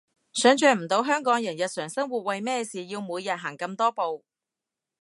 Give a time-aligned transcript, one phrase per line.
[0.33, 4.25] 想像唔到香港人日常生活為咩事要每日行咁多步